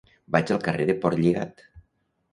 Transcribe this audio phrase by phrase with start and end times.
[0.35, 1.65] Vaig al carrer de Portlligat.